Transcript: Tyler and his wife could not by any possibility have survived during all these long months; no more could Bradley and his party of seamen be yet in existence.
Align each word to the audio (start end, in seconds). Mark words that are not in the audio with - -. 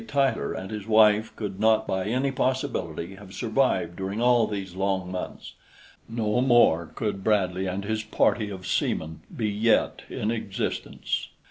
Tyler 0.07 0.51
and 0.51 0.71
his 0.71 0.87
wife 0.87 1.31
could 1.35 1.59
not 1.59 1.85
by 1.85 2.05
any 2.05 2.31
possibility 2.31 3.13
have 3.17 3.35
survived 3.35 3.95
during 3.95 4.19
all 4.19 4.47
these 4.47 4.73
long 4.73 5.11
months; 5.11 5.53
no 6.09 6.41
more 6.41 6.87
could 6.95 7.23
Bradley 7.23 7.67
and 7.67 7.85
his 7.85 8.01
party 8.01 8.49
of 8.49 8.65
seamen 8.65 9.19
be 9.37 9.47
yet 9.47 10.01
in 10.09 10.31
existence. 10.31 11.27